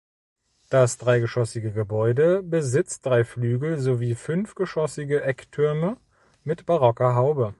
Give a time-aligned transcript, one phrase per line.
[0.71, 5.95] Das dreigeschossige Gebäude besitzt drei Flügel sowie fünfgeschossige Ecktürme
[6.43, 7.49] mit barocker Haube.